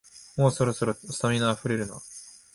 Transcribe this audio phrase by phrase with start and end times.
[0.35, 2.01] もうそろそろ、スタミナあふれるな